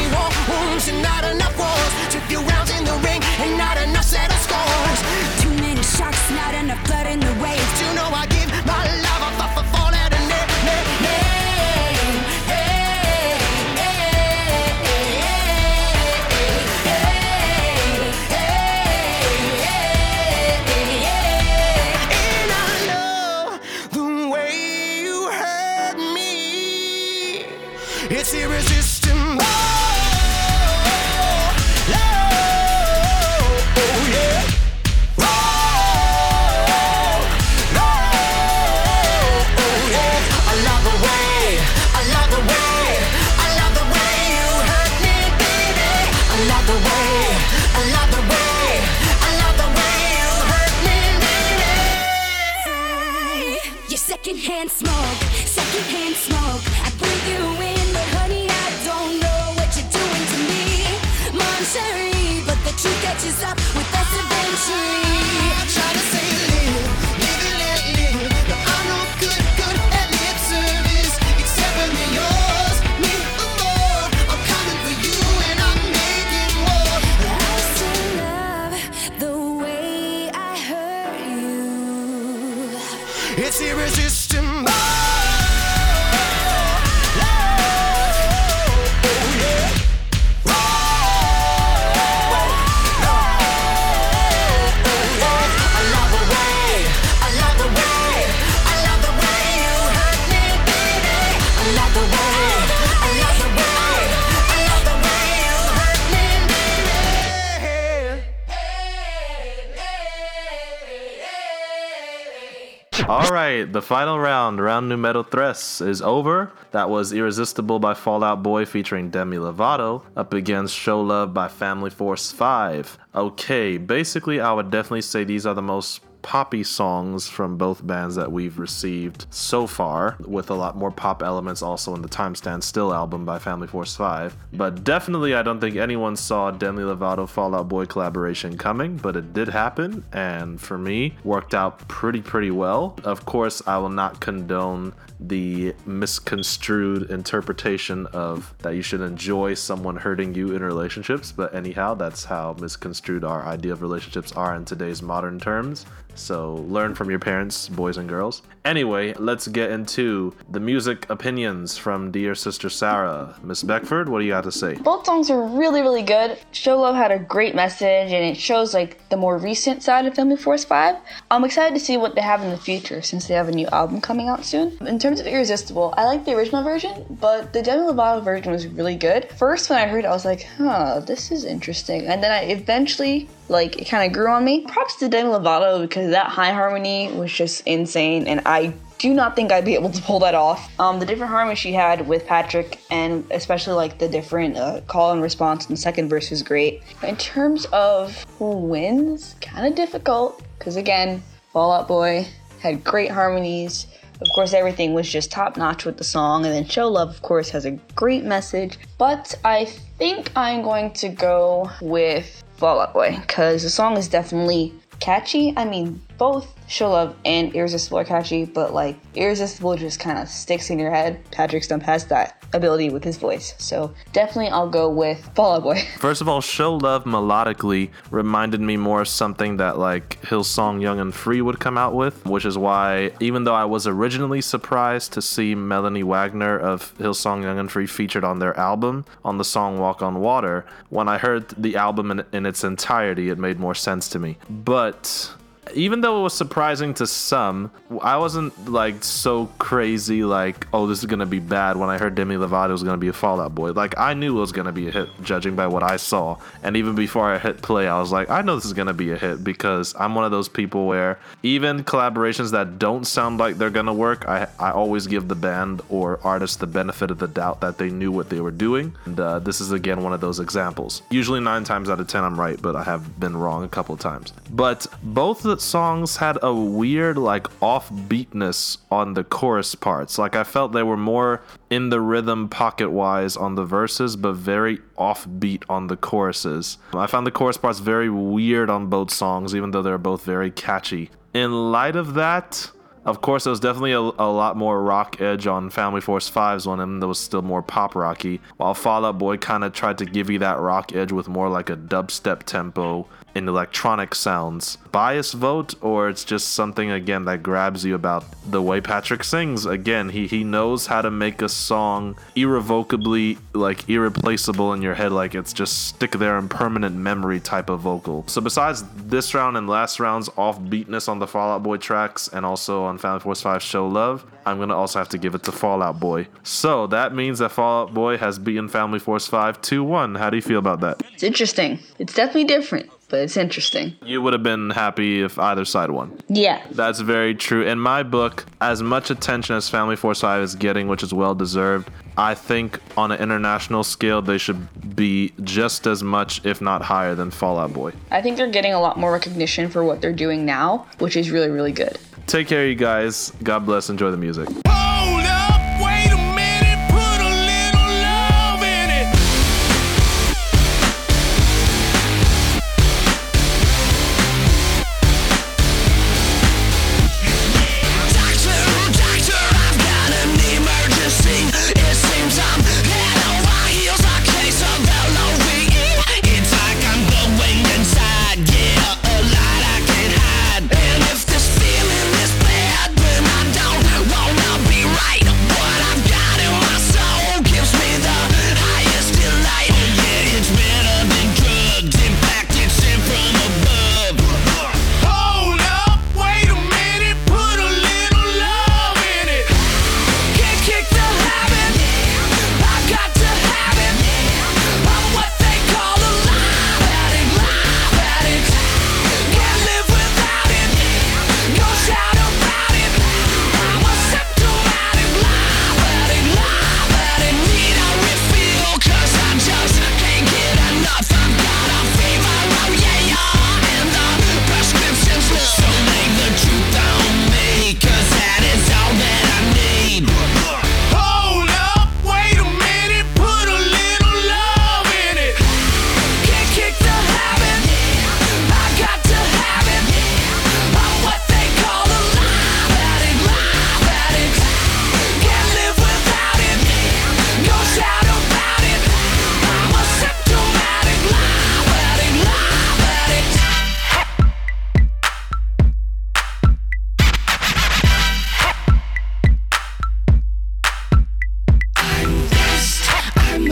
the 113.72 113.82
final 113.82 114.18
round, 114.18 114.60
round 114.60 114.88
new 114.88 114.96
metal 114.96 115.22
threats, 115.22 115.80
is 115.80 116.02
over. 116.02 116.52
That 116.72 116.90
was 116.90 117.12
Irresistible 117.12 117.78
by 117.78 117.94
Fall 117.94 118.24
Out 118.24 118.42
Boy 118.42 118.64
featuring 118.64 119.10
Demi 119.10 119.36
Lovato 119.36 120.02
up 120.16 120.32
against 120.32 120.74
Show 120.74 121.00
Love 121.00 121.32
by 121.32 121.48
Family 121.48 121.90
Force 121.90 122.32
5. 122.32 122.98
Okay, 123.14 123.76
basically, 123.76 124.40
I 124.40 124.52
would 124.52 124.70
definitely 124.70 125.02
say 125.02 125.24
these 125.24 125.46
are 125.46 125.54
the 125.54 125.62
most 125.62 126.00
poppy 126.22 126.62
songs 126.62 127.28
from 127.28 127.56
both 127.56 127.86
bands 127.86 128.14
that 128.16 128.30
we've 128.30 128.58
received 128.58 129.26
so 129.30 129.66
far, 129.66 130.16
with 130.20 130.50
a 130.50 130.54
lot 130.54 130.76
more 130.76 130.90
pop 130.90 131.22
elements 131.22 131.62
also 131.62 131.94
in 131.94 132.02
the 132.02 132.08
Time 132.08 132.34
Stand 132.34 132.62
Still 132.64 132.92
album 132.92 133.24
by 133.24 133.38
Family 133.38 133.66
Force 133.66 133.96
5. 133.96 134.36
But 134.52 134.84
definitely, 134.84 135.34
I 135.34 135.42
don't 135.42 135.60
think 135.60 135.76
anyone 135.76 136.16
saw 136.16 136.50
Demi 136.50 136.82
Lovato 136.82 137.28
Fall 137.28 137.54
Out 137.54 137.68
Boy 137.68 137.86
collaboration 137.86 138.56
coming, 138.58 138.96
but 138.96 139.16
it 139.16 139.32
did 139.32 139.48
happen, 139.48 140.04
and 140.12 140.60
for 140.60 140.78
me, 140.78 141.16
worked 141.24 141.54
out 141.54 141.86
pretty, 141.88 142.20
pretty 142.20 142.50
well. 142.50 142.96
Of 143.04 143.24
course, 143.24 143.62
I 143.66 143.78
will 143.78 143.88
not 143.88 144.20
condone 144.20 144.94
the 145.22 145.74
misconstrued 145.84 147.10
interpretation 147.10 148.06
of 148.06 148.54
that 148.58 148.74
you 148.74 148.82
should 148.82 149.02
enjoy 149.02 149.52
someone 149.52 149.96
hurting 149.96 150.34
you 150.34 150.54
in 150.54 150.62
relationships, 150.62 151.30
but 151.30 151.54
anyhow, 151.54 151.94
that's 151.94 152.24
how 152.24 152.56
misconstrued 152.58 153.22
our 153.24 153.44
idea 153.44 153.72
of 153.72 153.82
relationships 153.82 154.32
are 154.32 154.54
in 154.54 154.64
today's 154.64 155.02
modern 155.02 155.38
terms. 155.38 155.84
So 156.14 156.56
learn 156.68 156.94
from 156.94 157.10
your 157.10 157.18
parents, 157.18 157.68
boys 157.68 157.96
and 157.96 158.08
girls. 158.08 158.42
Anyway, 158.64 159.14
let's 159.14 159.48
get 159.48 159.70
into 159.70 160.34
the 160.50 160.60
music 160.60 161.08
opinions 161.08 161.78
from 161.78 162.10
dear 162.10 162.34
sister 162.34 162.68
Sarah. 162.68 163.34
Miss 163.42 163.62
Beckford, 163.62 164.08
what 164.10 164.18
do 164.18 164.26
you 164.26 164.32
got 164.32 164.44
to 164.44 164.52
say? 164.52 164.74
Both 164.74 165.06
songs 165.06 165.30
are 165.30 165.42
really, 165.42 165.80
really 165.80 166.02
good. 166.02 166.38
Show 166.52 166.78
Love 166.78 166.94
had 166.94 167.10
a 167.10 167.18
great 167.18 167.54
message 167.54 168.12
and 168.12 168.24
it 168.24 168.36
shows 168.36 168.74
like 168.74 169.08
the 169.08 169.16
more 169.16 169.38
recent 169.38 169.82
side 169.82 170.04
of 170.04 170.14
Family 170.14 170.36
Force 170.36 170.64
5. 170.64 170.96
I'm 171.30 171.44
excited 171.44 171.72
to 171.78 171.80
see 171.82 171.96
what 171.96 172.14
they 172.14 172.20
have 172.20 172.42
in 172.42 172.50
the 172.50 172.58
future 172.58 173.00
since 173.00 173.26
they 173.26 173.34
have 173.34 173.48
a 173.48 173.52
new 173.52 173.66
album 173.68 174.02
coming 174.02 174.28
out 174.28 174.44
soon. 174.44 174.76
In 174.86 174.98
terms 174.98 175.20
of 175.20 175.26
Irresistible, 175.26 175.94
I 175.96 176.04
like 176.04 176.26
the 176.26 176.36
original 176.36 176.62
version, 176.62 177.06
but 177.18 177.54
the 177.54 177.62
Demi 177.62 177.84
Lovato 177.84 178.22
version 178.22 178.52
was 178.52 178.66
really 178.66 178.96
good. 178.96 179.30
First, 179.38 179.70
when 179.70 179.78
I 179.78 179.86
heard 179.86 180.04
it, 180.04 180.08
I 180.08 180.12
was 180.12 180.26
like, 180.26 180.42
huh, 180.58 181.00
this 181.00 181.30
is 181.30 181.44
interesting. 181.44 182.06
And 182.06 182.22
then 182.22 182.30
I 182.30 182.42
eventually, 182.50 183.26
like, 183.48 183.80
it 183.80 183.86
kind 183.86 184.06
of 184.06 184.12
grew 184.12 184.30
on 184.30 184.44
me. 184.44 184.66
Props 184.66 184.96
to 184.96 185.08
Demi 185.08 185.30
Lovato 185.30 185.80
because 185.80 186.10
that 186.10 186.26
high 186.26 186.52
harmony 186.52 187.10
was 187.10 187.32
just 187.32 187.66
insane 187.66 188.26
and 188.26 188.42
I 188.50 188.74
do 188.98 189.14
not 189.14 189.36
think 189.36 189.52
I'd 189.52 189.64
be 189.64 189.74
able 189.74 189.90
to 189.90 190.02
pull 190.02 190.18
that 190.20 190.34
off. 190.34 190.68
Um, 190.80 190.98
the 190.98 191.06
different 191.06 191.30
harmony 191.30 191.54
she 191.54 191.72
had 191.72 192.06
with 192.08 192.26
Patrick, 192.26 192.80
and 192.90 193.24
especially 193.30 193.74
like 193.74 193.98
the 193.98 194.08
different 194.08 194.56
uh, 194.56 194.80
call 194.88 195.12
and 195.12 195.22
response 195.22 195.66
in 195.66 195.74
the 195.74 195.80
second 195.80 196.08
verse 196.08 196.30
was 196.30 196.42
great. 196.42 196.82
In 197.04 197.16
terms 197.16 197.66
of 197.66 198.24
who 198.38 198.50
wins, 198.50 199.36
kind 199.40 199.66
of 199.66 199.76
difficult 199.76 200.42
because 200.58 200.76
again, 200.76 201.22
Fall 201.52 201.72
Out 201.72 201.86
Boy 201.86 202.26
had 202.60 202.82
great 202.82 203.10
harmonies. 203.10 203.86
Of 204.20 204.26
course, 204.34 204.52
everything 204.52 204.92
was 204.92 205.10
just 205.10 205.30
top 205.30 205.56
notch 205.56 205.86
with 205.86 205.96
the 205.96 206.04
song, 206.04 206.44
and 206.44 206.52
then 206.52 206.66
Show 206.66 206.88
Love, 206.88 207.08
of 207.08 207.22
course, 207.22 207.48
has 207.50 207.64
a 207.64 207.70
great 207.94 208.24
message. 208.24 208.78
But 208.98 209.34
I 209.44 209.64
think 209.64 210.30
I'm 210.36 210.60
going 210.62 210.92
to 210.94 211.08
go 211.08 211.70
with 211.80 212.42
Fall 212.56 212.80
Out 212.80 212.92
Boy 212.92 213.16
because 213.18 213.62
the 213.62 213.70
song 213.70 213.96
is 213.96 214.08
definitely 214.08 214.74
catchy. 214.98 215.54
I 215.56 215.64
mean, 215.64 216.02
both 216.20 216.54
Show 216.68 216.90
Love 216.90 217.16
and 217.24 217.52
Irresistible 217.54 217.98
are 217.98 218.04
catchy, 218.04 218.44
but 218.44 218.74
like 218.74 218.96
Irresistible 219.14 219.74
just 219.76 219.98
kind 219.98 220.18
of 220.18 220.28
sticks 220.28 220.68
in 220.68 220.78
your 220.78 220.90
head. 220.90 221.18
Patrick 221.30 221.64
Stump 221.64 221.82
has 221.82 222.04
that 222.08 222.44
ability 222.52 222.90
with 222.90 223.02
his 223.02 223.16
voice. 223.16 223.54
So 223.56 223.94
definitely 224.12 224.48
I'll 224.48 224.68
go 224.68 224.90
with 224.90 225.30
Fall 225.34 225.56
Out 225.56 225.62
Boy. 225.62 225.82
First 225.98 226.20
of 226.20 226.28
all, 226.28 226.42
Show 226.42 226.76
Love 226.76 227.04
melodically 227.04 227.88
reminded 228.10 228.60
me 228.60 228.76
more 228.76 229.00
of 229.00 229.08
something 229.08 229.56
that 229.56 229.78
like 229.78 230.20
Hillsong 230.20 230.82
Young 230.82 231.00
and 231.00 231.14
Free 231.14 231.40
would 231.40 231.58
come 231.58 231.78
out 231.78 231.94
with, 231.94 232.24
which 232.26 232.44
is 232.44 232.58
why 232.58 233.12
even 233.18 233.44
though 233.44 233.54
I 233.54 233.64
was 233.64 233.86
originally 233.86 234.42
surprised 234.42 235.14
to 235.14 235.22
see 235.22 235.54
Melodie 235.54 236.02
Wagner 236.02 236.58
of 236.58 236.94
Hillsong 236.98 237.42
Young 237.42 237.58
and 237.58 237.72
Free 237.72 237.86
featured 237.86 238.24
on 238.24 238.40
their 238.40 238.54
album 238.58 239.06
on 239.24 239.38
the 239.38 239.44
song 239.44 239.78
Walk 239.78 240.02
on 240.02 240.20
Water, 240.20 240.66
when 240.90 241.08
I 241.08 241.16
heard 241.16 241.48
the 241.56 241.76
album 241.76 242.10
in, 242.10 242.24
in 242.30 242.44
its 242.44 242.62
entirety, 242.62 243.30
it 243.30 243.38
made 243.38 243.58
more 243.58 243.74
sense 243.74 244.06
to 244.10 244.18
me. 244.18 244.36
But 244.50 245.34
even 245.74 246.00
though 246.00 246.20
it 246.20 246.22
was 246.22 246.34
surprising 246.34 246.94
to 246.94 247.06
some, 247.06 247.70
I 248.02 248.16
wasn't 248.16 248.70
like 248.70 249.04
so 249.04 249.46
crazy 249.58 250.24
like, 250.24 250.66
oh, 250.72 250.86
this 250.86 251.00
is 251.00 251.06
gonna 251.06 251.26
be 251.26 251.38
bad 251.38 251.76
when 251.76 251.88
I 251.88 251.98
heard 251.98 252.14
Demi 252.14 252.36
Lovato 252.36 252.70
was 252.70 252.82
gonna 252.82 252.96
be 252.98 253.08
a 253.08 253.12
Fall 253.12 253.40
Out 253.40 253.54
Boy. 253.54 253.72
Like 253.72 253.98
I 253.98 254.14
knew 254.14 254.36
it 254.36 254.40
was 254.40 254.52
gonna 254.52 254.72
be 254.72 254.88
a 254.88 254.90
hit, 254.90 255.08
judging 255.22 255.56
by 255.56 255.66
what 255.66 255.82
I 255.82 255.96
saw. 255.96 256.38
And 256.62 256.76
even 256.76 256.94
before 256.94 257.32
I 257.32 257.38
hit 257.38 257.62
play, 257.62 257.88
I 257.88 257.98
was 257.98 258.12
like, 258.12 258.30
I 258.30 258.42
know 258.42 258.54
this 258.54 258.64
is 258.64 258.72
gonna 258.72 258.92
be 258.94 259.12
a 259.12 259.16
hit 259.16 259.42
because 259.44 259.94
I'm 259.98 260.14
one 260.14 260.24
of 260.24 260.30
those 260.30 260.48
people 260.48 260.86
where 260.86 261.18
even 261.42 261.84
collaborations 261.84 262.50
that 262.52 262.78
don't 262.78 263.06
sound 263.06 263.38
like 263.38 263.58
they're 263.58 263.70
gonna 263.70 263.94
work, 263.94 264.28
I 264.28 264.48
I 264.58 264.70
always 264.70 265.06
give 265.06 265.28
the 265.28 265.34
band 265.34 265.82
or 265.88 266.20
artist 266.22 266.60
the 266.60 266.66
benefit 266.66 267.10
of 267.10 267.18
the 267.18 267.28
doubt 267.28 267.60
that 267.60 267.78
they 267.78 267.90
knew 267.90 268.12
what 268.12 268.28
they 268.28 268.40
were 268.40 268.50
doing. 268.50 268.94
And 269.04 269.18
uh, 269.18 269.38
this 269.38 269.60
is 269.60 269.72
again 269.72 270.02
one 270.02 270.12
of 270.12 270.20
those 270.20 270.40
examples. 270.40 271.02
Usually 271.10 271.40
nine 271.40 271.64
times 271.64 271.88
out 271.90 272.00
of 272.00 272.08
ten 272.08 272.24
I'm 272.24 272.38
right, 272.38 272.60
but 272.60 272.76
I 272.76 272.84
have 272.84 273.18
been 273.20 273.36
wrong 273.36 273.64
a 273.64 273.68
couple 273.68 273.94
of 273.94 274.00
times. 274.00 274.32
But 274.50 274.86
both 275.02 275.42
the 275.42 275.59
songs 275.60 276.16
had 276.16 276.38
a 276.42 276.54
weird 276.54 277.18
like 277.18 277.44
offbeatness 277.60 278.78
on 278.90 279.14
the 279.14 279.24
chorus 279.24 279.74
parts. 279.74 280.18
Like 280.18 280.36
I 280.36 280.44
felt 280.44 280.72
they 280.72 280.82
were 280.82 280.96
more 280.96 281.42
in 281.68 281.90
the 281.90 282.00
rhythm 282.00 282.48
pocket 282.48 282.90
wise 282.90 283.36
on 283.36 283.54
the 283.54 283.64
verses, 283.64 284.16
but 284.16 284.34
very 284.34 284.78
offbeat 284.98 285.64
on 285.68 285.86
the 285.86 285.96
choruses. 285.96 286.78
I 286.92 287.06
found 287.06 287.26
the 287.26 287.30
chorus 287.30 287.56
parts 287.56 287.78
very 287.78 288.10
weird 288.10 288.70
on 288.70 288.86
both 288.86 289.10
songs, 289.10 289.54
even 289.54 289.70
though 289.70 289.82
they're 289.82 289.98
both 289.98 290.24
very 290.24 290.50
catchy. 290.50 291.10
In 291.32 291.70
light 291.70 291.96
of 291.96 292.14
that, 292.14 292.70
of 293.04 293.22
course, 293.22 293.44
there 293.44 293.50
was 293.50 293.60
definitely 293.60 293.92
a, 293.92 293.98
a 293.98 294.30
lot 294.30 294.56
more 294.56 294.82
rock 294.82 295.20
edge 295.20 295.46
on 295.46 295.70
Family 295.70 296.02
Force 296.02 296.30
5's 296.30 296.66
one, 296.66 296.80
and 296.80 297.00
there 297.00 297.08
was 297.08 297.18
still 297.18 297.40
more 297.40 297.62
pop 297.62 297.94
rocky. 297.94 298.40
While 298.58 298.74
Fall 298.74 299.06
Out 299.06 299.18
Boy 299.18 299.38
kind 299.38 299.64
of 299.64 299.72
tried 299.72 299.98
to 299.98 300.04
give 300.04 300.28
you 300.28 300.38
that 300.40 300.58
rock 300.58 300.94
edge 300.94 301.10
with 301.10 301.26
more 301.26 301.48
like 301.48 301.70
a 301.70 301.76
dubstep 301.76 302.42
tempo 302.42 303.08
and 303.40 303.48
electronic 303.48 304.14
sounds. 304.14 304.76
Bias 304.92 305.32
vote, 305.32 305.74
or 305.82 306.08
it's 306.08 306.24
just 306.24 306.52
something 306.52 306.90
again 306.90 307.24
that 307.24 307.42
grabs 307.42 307.84
you 307.84 307.94
about 307.94 308.24
the 308.50 308.62
way 308.62 308.80
Patrick 308.80 309.24
sings. 309.24 309.66
Again, 309.66 310.08
he 310.08 310.26
he 310.26 310.44
knows 310.44 310.86
how 310.86 311.02
to 311.02 311.10
make 311.10 311.42
a 311.42 311.48
song 311.48 312.16
irrevocably 312.36 313.38
like 313.54 313.88
irreplaceable 313.88 314.72
in 314.72 314.82
your 314.82 314.94
head, 314.94 315.12
like 315.12 315.34
it's 315.34 315.52
just 315.52 315.88
stick 315.88 316.12
there 316.12 316.38
in 316.38 316.48
permanent 316.48 316.96
memory 316.96 317.40
type 317.40 317.70
of 317.70 317.80
vocal. 317.80 318.24
So 318.26 318.40
besides 318.40 318.84
this 318.96 319.34
round 319.34 319.56
and 319.56 319.68
last 319.68 320.00
round's 320.00 320.28
offbeatness 320.30 321.08
on 321.08 321.18
the 321.18 321.26
Fall 321.26 321.54
Out 321.54 321.62
Boy 321.62 321.76
tracks, 321.76 322.28
and 322.28 322.44
also 322.44 322.82
on 322.84 322.98
Family 322.98 323.20
Force 323.20 323.40
5 323.40 323.62
Show 323.62 323.86
Love, 323.86 324.24
I'm 324.44 324.58
gonna 324.58 324.76
also 324.76 324.98
have 324.98 325.08
to 325.10 325.18
give 325.18 325.34
it 325.34 325.42
to 325.44 325.52
Fall 325.52 325.82
Out 325.82 326.00
Boy. 326.00 326.26
So 326.42 326.86
that 326.88 327.14
means 327.14 327.38
that 327.38 327.52
Fall 327.52 327.84
Out 327.84 327.94
Boy 327.94 328.18
has 328.18 328.38
beaten 328.38 328.68
Family 328.68 328.98
Force 328.98 329.26
5 329.26 329.60
2-1. 329.62 330.18
How 330.18 330.30
do 330.30 330.36
you 330.36 330.42
feel 330.42 330.58
about 330.58 330.80
that? 330.80 331.02
It's 331.14 331.22
interesting. 331.22 331.78
It's 331.98 332.14
definitely 332.14 332.44
different, 332.44 332.90
but 333.10 333.20
it's 333.20 333.36
interesting. 333.36 333.96
You 334.04 334.22
would 334.22 334.32
have 334.32 334.42
been 334.42 334.70
happy 334.70 335.22
if 335.22 335.38
either 335.38 335.64
side 335.64 335.90
won. 335.90 336.18
Yeah. 336.28 336.64
That's 336.70 337.00
very 337.00 337.34
true. 337.34 337.62
In 337.62 337.78
my 337.78 338.02
book, 338.02 338.46
as 338.60 338.82
much 338.82 339.10
attention 339.10 339.56
as 339.56 339.68
Family 339.68 339.96
Force 339.96 340.20
5 340.20 340.42
is 340.42 340.54
getting, 340.54 340.88
which 340.88 341.02
is 341.02 341.12
well 341.12 341.34
deserved, 341.34 341.90
I 342.16 342.34
think 342.34 342.80
on 342.96 343.12
an 343.12 343.20
international 343.20 343.84
scale, 343.84 344.22
they 344.22 344.38
should 344.38 344.94
be 344.96 345.32
just 345.42 345.86
as 345.86 346.02
much, 346.02 346.44
if 346.44 346.60
not 346.60 346.82
higher, 346.82 347.14
than 347.14 347.30
Fall 347.30 347.58
Out 347.58 347.72
Boy. 347.72 347.92
I 348.10 348.22
think 348.22 348.36
they're 348.36 348.50
getting 348.50 348.72
a 348.72 348.80
lot 348.80 348.98
more 348.98 349.12
recognition 349.12 349.68
for 349.70 349.84
what 349.84 350.00
they're 350.00 350.12
doing 350.12 350.44
now, 350.44 350.86
which 350.98 351.16
is 351.16 351.30
really, 351.30 351.50
really 351.50 351.72
good. 351.72 351.98
Take 352.26 352.46
care, 352.46 352.66
you 352.66 352.74
guys. 352.76 353.32
God 353.42 353.66
bless. 353.66 353.90
Enjoy 353.90 354.10
the 354.10 354.16
music. 354.16 354.48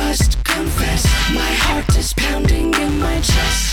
must 0.09 0.42
confess, 0.42 1.05
my 1.35 1.53
heart 1.64 1.99
is 1.99 2.14
pounding 2.14 2.73
in 2.73 2.99
my 2.99 3.21
chest. 3.21 3.68